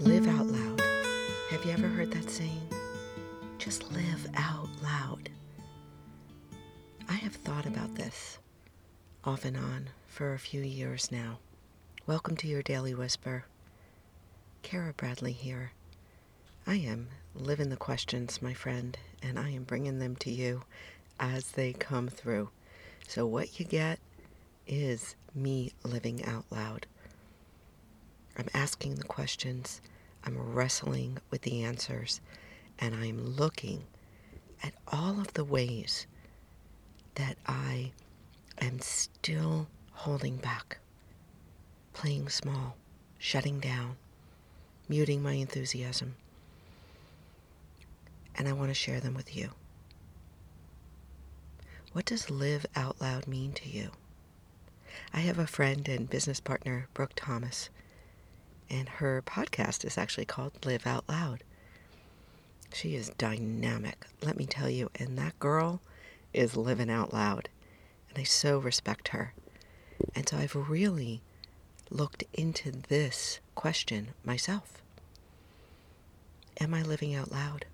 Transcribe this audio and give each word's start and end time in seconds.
Live 0.00 0.28
out 0.28 0.46
loud. 0.46 0.80
Have 1.50 1.64
you 1.64 1.72
ever 1.72 1.88
heard 1.88 2.12
that 2.12 2.30
saying? 2.30 2.62
Just 3.58 3.90
live 3.92 4.28
out 4.36 4.68
loud. 4.80 5.28
I 7.08 7.14
have 7.14 7.34
thought 7.34 7.66
about 7.66 7.96
this 7.96 8.38
off 9.24 9.44
and 9.44 9.56
on 9.56 9.88
for 10.06 10.34
a 10.34 10.38
few 10.38 10.60
years 10.60 11.10
now. 11.10 11.40
Welcome 12.06 12.36
to 12.36 12.46
your 12.46 12.62
Daily 12.62 12.94
Whisper. 12.94 13.44
Kara 14.62 14.92
Bradley 14.92 15.32
here. 15.32 15.72
I 16.64 16.76
am 16.76 17.08
living 17.34 17.70
the 17.70 17.76
questions, 17.76 18.40
my 18.40 18.54
friend, 18.54 18.96
and 19.20 19.36
I 19.36 19.50
am 19.50 19.64
bringing 19.64 19.98
them 19.98 20.14
to 20.16 20.30
you 20.30 20.62
as 21.18 21.50
they 21.52 21.72
come 21.72 22.06
through. 22.06 22.50
So, 23.08 23.26
what 23.26 23.58
you 23.58 23.66
get 23.66 23.98
is 24.64 25.16
me 25.34 25.72
living 25.82 26.24
out 26.24 26.44
loud. 26.50 26.86
I'm 28.38 28.48
asking 28.54 28.94
the 28.94 29.04
questions, 29.04 29.80
I'm 30.24 30.38
wrestling 30.38 31.18
with 31.30 31.42
the 31.42 31.64
answers, 31.64 32.20
and 32.78 32.94
I'm 32.94 33.34
looking 33.36 33.82
at 34.62 34.74
all 34.86 35.20
of 35.20 35.34
the 35.34 35.44
ways 35.44 36.06
that 37.16 37.36
I 37.46 37.90
am 38.60 38.78
still 38.80 39.66
holding 39.92 40.36
back, 40.36 40.78
playing 41.92 42.28
small, 42.28 42.76
shutting 43.18 43.58
down, 43.58 43.96
muting 44.88 45.22
my 45.22 45.32
enthusiasm. 45.32 46.14
And 48.36 48.48
I 48.48 48.52
want 48.52 48.70
to 48.70 48.74
share 48.74 49.00
them 49.00 49.14
with 49.14 49.36
you. 49.36 49.50
What 51.92 52.04
does 52.04 52.30
live 52.30 52.64
out 52.76 53.00
loud 53.00 53.26
mean 53.26 53.52
to 53.54 53.68
you? 53.68 53.90
I 55.12 55.20
have 55.20 55.38
a 55.38 55.46
friend 55.46 55.88
and 55.88 56.08
business 56.08 56.38
partner, 56.38 56.86
Brooke 56.94 57.14
Thomas, 57.16 57.70
and 58.70 58.88
her 58.88 59.22
podcast 59.22 59.84
is 59.84 59.98
actually 59.98 60.24
called 60.24 60.64
Live 60.64 60.86
Out 60.86 61.04
Loud. 61.08 61.42
She 62.72 62.94
is 62.94 63.10
dynamic, 63.10 64.06
let 64.22 64.36
me 64.36 64.46
tell 64.46 64.68
you, 64.68 64.90
and 64.96 65.16
that 65.18 65.38
girl 65.38 65.80
is 66.34 66.56
living 66.56 66.90
out 66.90 67.12
loud. 67.12 67.48
And 68.10 68.18
I 68.18 68.24
so 68.24 68.58
respect 68.58 69.08
her. 69.08 69.32
And 70.14 70.28
so 70.28 70.36
I've 70.36 70.54
really 70.54 71.22
looked 71.90 72.24
into 72.34 72.70
this 72.70 73.40
question 73.54 74.08
myself 74.24 74.82
Am 76.60 76.74
I 76.74 76.82
living 76.82 77.14
out 77.14 77.30
loud? 77.30 77.64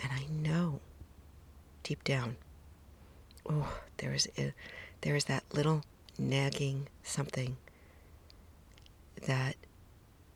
And 0.00 0.10
I 0.12 0.26
know 0.30 0.80
deep 1.82 2.02
down, 2.04 2.36
oh, 3.48 3.78
there 3.98 4.12
is, 4.12 4.28
a, 4.36 4.52
there 5.02 5.14
is 5.14 5.24
that 5.24 5.44
little 5.52 5.84
nagging 6.18 6.88
something 7.02 7.56
that 9.22 9.56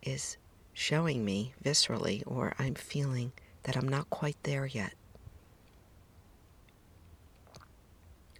is 0.02 0.36
showing 0.72 1.24
me 1.24 1.54
viscerally, 1.64 2.22
or 2.26 2.54
I'm 2.58 2.74
feeling 2.74 3.32
that 3.62 3.76
I'm 3.76 3.88
not 3.88 4.10
quite 4.10 4.36
there 4.42 4.66
yet. 4.66 4.94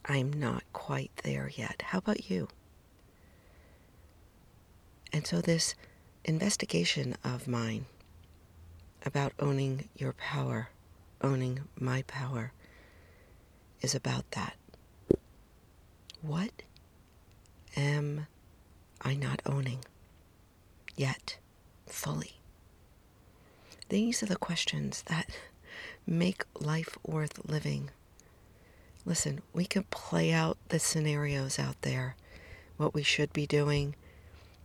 I'm 0.05 0.33
not 0.33 0.65
quite 0.73 1.11
there 1.23 1.51
yet. 1.55 1.83
How 1.87 1.99
about 1.99 2.29
you? 2.29 2.49
And 5.13 5.27
so, 5.27 5.41
this 5.41 5.75
investigation 6.25 7.17
of 7.25 7.49
mine 7.49 7.87
about 9.07 9.33
owning 9.39 9.89
your 9.97 10.13
power, 10.13 10.69
owning 11.21 11.61
my 11.79 12.03
power, 12.03 12.53
is 13.81 13.95
about 13.95 14.31
that. 14.33 14.57
What 16.21 16.63
am 17.77 18.27
I 19.03 19.15
not 19.15 19.41
owning? 19.47 19.85
Yet 20.97 21.39
fully? 21.87 22.41
These 23.89 24.23
are 24.23 24.27
the 24.27 24.37
questions 24.37 25.03
that 25.07 25.29
make 26.07 26.45
life 26.59 26.97
worth 27.07 27.49
living. 27.49 27.91
Listen, 29.05 29.43
we 29.53 29.67
can 29.67 29.85
play 29.85 30.33
out 30.33 30.57
the 30.69 30.79
scenarios 30.79 31.59
out 31.59 31.81
there, 31.83 32.17
what 32.77 32.95
we 32.95 33.03
should 33.03 33.33
be 33.33 33.47
doing, 33.47 33.95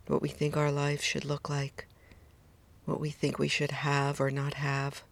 what 0.06 0.22
we 0.22 0.28
think 0.28 0.56
our 0.56 0.72
life 0.72 1.02
should 1.02 1.24
look 1.24 1.48
like, 1.48 1.86
what 2.86 3.00
we 3.00 3.10
think 3.10 3.38
we 3.38 3.48
should 3.48 3.70
have 3.70 4.20
or 4.20 4.30
not 4.30 4.54
have. 4.54 5.04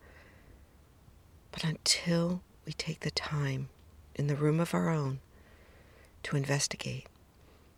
But 1.52 1.64
until 1.64 2.42
we 2.66 2.72
take 2.72 3.00
the 3.00 3.10
time 3.10 3.68
in 4.14 4.26
the 4.26 4.36
room 4.36 4.60
of 4.60 4.74
our 4.74 4.88
own 4.88 5.20
to 6.24 6.36
investigate, 6.36 7.06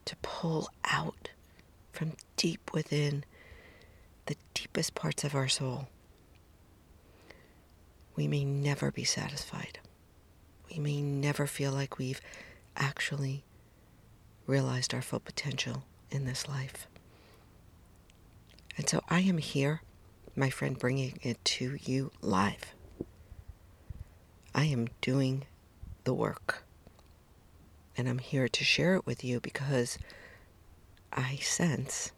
to 0.07 0.17
pull 0.17 0.71
out 0.85 1.31
from 1.93 2.13
deep 2.37 2.73
within 2.73 3.25
the 4.27 4.37
deepest 4.55 4.95
parts 4.95 5.25
of 5.25 5.35
our 5.35 5.49
soul, 5.49 5.89
we 8.17 8.29
may 8.29 8.45
never 8.45 8.91
be 8.91 9.05
satisfied. 9.05 9.79
We 10.71 10.79
may 10.79 11.01
never 11.01 11.47
feel 11.47 11.73
like 11.73 11.99
we've 11.99 12.21
actually 12.77 13.45
realized 14.47 14.95
our 14.95 15.03
full 15.03 15.21
potential 15.21 15.85
in 16.11 16.25
this 16.25 16.49
life. 16.49 16.87
And 18.77 18.89
so 18.89 19.03
I 19.09 19.21
am 19.21 19.39
here, 19.39 19.83
my 20.37 20.51
friend, 20.51 20.79
bringing 20.79 21.19
it 21.23 21.45
to 21.45 21.79
you 21.83 22.11
live. 22.21 22.75
I 24.55 24.65
am 24.65 24.89
doing 25.01 25.45
the 26.05 26.15
work. 26.15 26.65
And 27.97 28.09
I'm 28.09 28.19
here 28.19 28.49
to 28.49 28.65
share 28.65 28.95
it 28.95 29.07
with 29.07 29.23
you 29.25 29.41
because 29.41 29.99
I 31.13 31.37
sense 31.37 32.13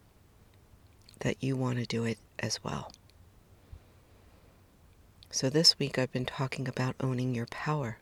that 1.22 1.42
you 1.42 1.56
want 1.56 1.78
to 1.78 1.86
do 1.86 2.04
it 2.04 2.18
as 2.38 2.62
well. 2.62 2.92
So 5.30 5.48
this 5.48 5.78
week 5.78 5.98
I've 5.98 6.12
been 6.12 6.26
talking 6.26 6.68
about 6.68 6.94
owning 7.00 7.34
your 7.34 7.46
power. 7.46 7.98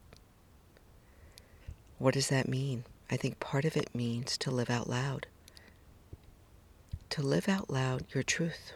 What 1.98 2.14
does 2.14 2.28
that 2.28 2.48
mean? 2.48 2.84
I 3.10 3.16
think 3.16 3.38
part 3.38 3.64
of 3.64 3.76
it 3.76 3.94
means 3.94 4.36
to 4.38 4.50
live 4.50 4.70
out 4.70 4.88
loud. 4.88 5.26
To 7.10 7.22
live 7.22 7.48
out 7.48 7.70
loud 7.70 8.04
your 8.12 8.22
truth 8.22 8.72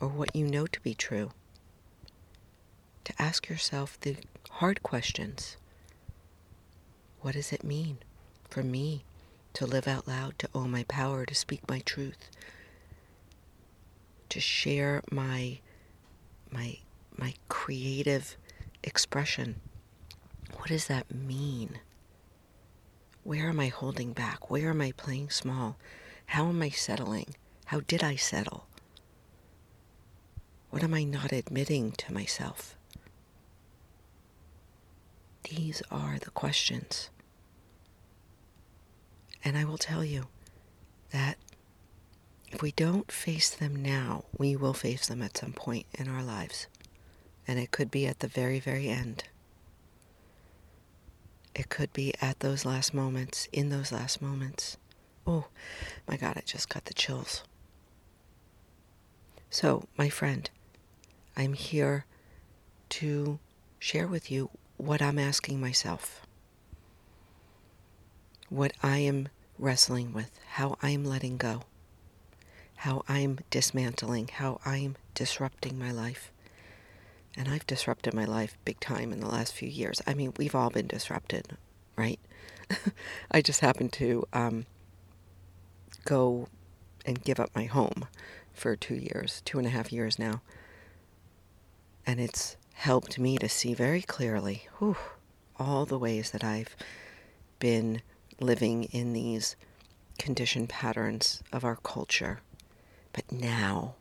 or 0.00 0.08
what 0.08 0.34
you 0.34 0.46
know 0.46 0.66
to 0.66 0.80
be 0.80 0.94
true. 0.94 1.30
To 3.04 3.12
ask 3.20 3.48
yourself 3.48 4.00
the 4.00 4.16
hard 4.50 4.82
questions. 4.82 5.56
What 7.20 7.34
does 7.34 7.52
it 7.52 7.62
mean 7.62 7.98
for 8.48 8.62
me 8.62 9.04
to 9.54 9.66
live 9.66 9.86
out 9.86 10.08
loud, 10.08 10.38
to 10.38 10.48
own 10.54 10.70
my 10.70 10.84
power, 10.84 11.26
to 11.26 11.34
speak 11.34 11.68
my 11.68 11.80
truth, 11.80 12.30
to 14.32 14.40
share 14.40 15.02
my 15.10 15.58
my 16.50 16.78
my 17.16 17.34
creative 17.48 18.36
expression. 18.82 19.60
What 20.56 20.68
does 20.68 20.86
that 20.86 21.14
mean? 21.14 21.78
Where 23.24 23.48
am 23.50 23.60
I 23.60 23.68
holding 23.68 24.14
back? 24.14 24.50
Where 24.50 24.70
am 24.70 24.80
I 24.80 24.92
playing 24.92 25.28
small? 25.28 25.76
How 26.26 26.48
am 26.48 26.62
I 26.62 26.70
settling? 26.70 27.34
How 27.66 27.80
did 27.80 28.02
I 28.02 28.16
settle? 28.16 28.66
What 30.70 30.82
am 30.82 30.94
I 30.94 31.04
not 31.04 31.32
admitting 31.32 31.92
to 31.92 32.14
myself? 32.14 32.74
These 35.44 35.82
are 35.90 36.18
the 36.18 36.30
questions 36.30 37.10
and 39.44 39.58
I 39.58 39.64
will 39.64 39.78
tell 39.78 40.04
you 40.04 40.28
that 41.10 41.36
if 42.52 42.62
we 42.62 42.72
don't 42.72 43.10
face 43.10 43.50
them 43.50 43.82
now, 43.82 44.24
we 44.36 44.54
will 44.54 44.74
face 44.74 45.06
them 45.06 45.22
at 45.22 45.36
some 45.36 45.52
point 45.52 45.86
in 45.94 46.08
our 46.08 46.22
lives. 46.22 46.66
And 47.48 47.58
it 47.58 47.70
could 47.70 47.90
be 47.90 48.06
at 48.06 48.20
the 48.20 48.28
very, 48.28 48.60
very 48.60 48.88
end. 48.88 49.24
It 51.54 51.68
could 51.68 51.92
be 51.92 52.14
at 52.20 52.40
those 52.40 52.64
last 52.64 52.94
moments, 52.94 53.48
in 53.52 53.70
those 53.70 53.90
last 53.90 54.22
moments. 54.22 54.76
Oh, 55.26 55.46
my 56.06 56.16
God, 56.16 56.34
I 56.36 56.42
just 56.44 56.68
got 56.68 56.84
the 56.84 56.94
chills. 56.94 57.42
So, 59.50 59.88
my 59.96 60.08
friend, 60.08 60.48
I'm 61.36 61.54
here 61.54 62.04
to 62.90 63.38
share 63.78 64.06
with 64.06 64.30
you 64.30 64.50
what 64.76 65.02
I'm 65.02 65.18
asking 65.18 65.60
myself 65.60 66.22
what 68.52 68.72
I 68.82 68.98
am 68.98 69.28
wrestling 69.58 70.12
with, 70.12 70.38
how 70.50 70.76
I 70.82 70.90
am 70.90 71.04
letting 71.04 71.38
go, 71.38 71.62
how 72.82 73.04
I'm 73.08 73.38
dismantling, 73.48 74.26
how 74.26 74.60
I'm 74.64 74.96
disrupting 75.14 75.78
my 75.78 75.92
life. 75.92 76.32
And 77.36 77.48
I've 77.48 77.64
disrupted 77.64 78.12
my 78.12 78.24
life 78.24 78.58
big 78.64 78.80
time 78.80 79.12
in 79.12 79.20
the 79.20 79.28
last 79.28 79.52
few 79.52 79.68
years. 79.68 80.02
I 80.04 80.14
mean, 80.14 80.32
we've 80.36 80.56
all 80.56 80.68
been 80.68 80.88
disrupted, 80.88 81.56
right? 81.94 82.18
I 83.30 83.40
just 83.40 83.60
happened 83.60 83.92
to 83.94 84.26
um, 84.32 84.66
go 86.04 86.48
and 87.06 87.22
give 87.22 87.38
up 87.38 87.50
my 87.54 87.66
home 87.66 88.06
for 88.52 88.74
two 88.74 88.96
years, 88.96 89.42
two 89.44 89.58
and 89.58 89.66
a 89.68 89.70
half 89.70 89.92
years 89.92 90.18
now. 90.18 90.42
And 92.04 92.18
it's 92.18 92.56
helped 92.74 93.16
me 93.16 93.38
to 93.38 93.48
see 93.48 93.74
very 93.74 94.02
clearly 94.02 94.66
whew, 94.78 94.96
all 95.56 95.86
the 95.86 96.00
ways 96.00 96.32
that 96.32 96.42
I've 96.42 96.74
been 97.60 98.02
living 98.40 98.84
in 98.84 99.12
these 99.12 99.54
conditioned 100.18 100.68
patterns 100.68 101.44
of 101.52 101.64
our 101.64 101.76
culture. 101.76 102.40
But 103.12 103.30
now, 103.30 103.94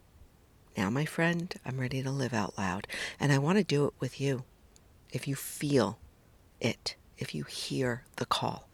now, 0.77 0.89
my 0.89 1.05
friend, 1.05 1.53
I'm 1.65 1.79
ready 1.79 2.01
to 2.01 2.11
live 2.11 2.33
out 2.33 2.57
loud. 2.57 2.87
And 3.19 3.31
I 3.31 3.37
want 3.37 3.57
to 3.57 3.63
do 3.63 3.85
it 3.85 3.93
with 3.99 4.21
you. 4.21 4.43
If 5.11 5.27
you 5.27 5.35
feel 5.35 5.99
it, 6.61 6.95
if 7.17 7.35
you 7.35 7.43
hear 7.43 8.03
the 8.15 8.25
call. 8.25 8.67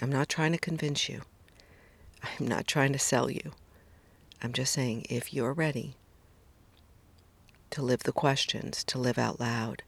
I'm 0.00 0.10
not 0.10 0.28
trying 0.28 0.52
to 0.52 0.58
convince 0.58 1.08
you. 1.08 1.22
I'm 2.22 2.48
not 2.48 2.66
trying 2.66 2.92
to 2.92 2.98
sell 2.98 3.30
you. 3.30 3.52
I'm 4.42 4.52
just 4.52 4.72
saying 4.72 5.06
if 5.10 5.34
you're 5.34 5.52
ready 5.52 5.96
to 7.70 7.82
live 7.82 8.04
the 8.04 8.12
questions, 8.12 8.82
to 8.84 8.98
live 8.98 9.18
out 9.18 9.38
loud, 9.38 9.82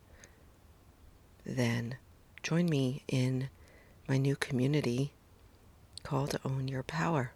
then 1.45 1.97
join 2.43 2.67
me 2.67 3.03
in 3.09 3.49
my 4.09 4.19
new 4.19 4.37
community 4.37 5.13
called 6.03 6.39
Own 6.45 6.69
Your 6.69 6.83
Power. 6.83 7.33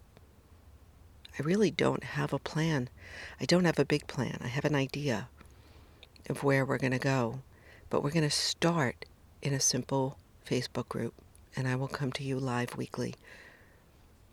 I 1.37 1.43
really 1.43 1.69
don't 1.69 2.03
have 2.03 2.33
a 2.33 2.39
plan. 2.39 2.89
I 3.39 3.45
don't 3.45 3.65
have 3.65 3.77
a 3.77 3.85
big 3.85 4.07
plan. 4.07 4.39
I 4.43 4.47
have 4.47 4.65
an 4.65 4.75
idea 4.75 5.29
of 6.29 6.43
where 6.43 6.65
we're 6.65 6.79
going 6.79 6.91
to 6.91 6.99
go, 6.99 7.41
but 7.89 8.03
we're 8.03 8.11
going 8.11 8.23
to 8.23 8.29
start 8.29 9.05
in 9.41 9.53
a 9.53 9.59
simple 9.59 10.17
Facebook 10.45 10.89
group, 10.89 11.13
and 11.55 11.67
I 11.67 11.75
will 11.75 11.87
come 11.87 12.11
to 12.13 12.23
you 12.23 12.39
live 12.39 12.75
weekly, 12.75 13.15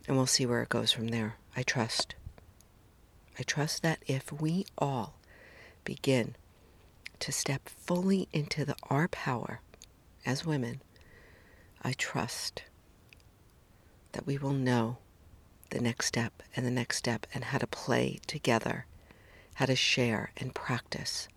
and 0.08 0.16
we'll 0.16 0.26
see 0.26 0.46
where 0.46 0.62
it 0.62 0.68
goes 0.70 0.92
from 0.92 1.08
there. 1.08 1.36
I 1.54 1.62
trust. 1.62 2.14
I 3.38 3.42
trust 3.42 3.82
that 3.82 4.02
if 4.06 4.32
we 4.32 4.64
all 4.78 5.14
begin 5.84 6.36
to 7.20 7.32
step 7.32 7.68
fully 7.68 8.28
into 8.32 8.64
the, 8.64 8.76
our 8.88 9.08
power 9.08 9.60
as 10.24 10.46
women, 10.46 10.80
I 11.82 11.92
trust 11.92 12.62
that 14.12 14.26
we 14.26 14.38
will 14.38 14.52
know 14.52 14.98
the 15.74 15.82
next 15.82 16.06
step 16.06 16.40
and 16.54 16.64
the 16.64 16.70
next 16.70 16.98
step 16.98 17.26
and 17.34 17.44
how 17.44 17.58
to 17.58 17.66
play 17.66 18.20
together, 18.28 18.86
how 19.54 19.66
to 19.66 19.74
share 19.74 20.30
and 20.36 20.54
practice, 20.54 21.28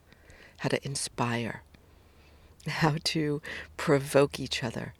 how 0.59 0.69
to 0.69 0.85
inspire, 0.85 1.63
how 2.67 2.97
to 3.03 3.41
provoke 3.77 4.39
each 4.39 4.63
other. 4.63 4.93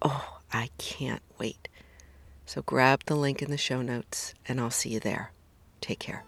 Oh, 0.00 0.38
I 0.52 0.70
can't 0.78 1.22
wait. 1.36 1.68
So 2.46 2.62
grab 2.62 3.02
the 3.06 3.16
link 3.16 3.42
in 3.42 3.50
the 3.50 3.58
show 3.58 3.82
notes 3.82 4.34
and 4.46 4.60
I'll 4.60 4.70
see 4.70 4.90
you 4.90 5.00
there. 5.00 5.32
Take 5.80 5.98
care. 5.98 6.24